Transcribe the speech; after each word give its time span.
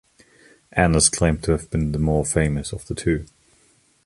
Anne 0.71 0.95
is 0.95 1.09
claimed 1.09 1.43
to 1.43 1.51
have 1.51 1.69
been 1.69 1.91
the 1.91 1.99
more 1.99 2.25
famous 2.25 2.71
of 2.73 2.87
the 2.87 2.95
two. 2.95 3.27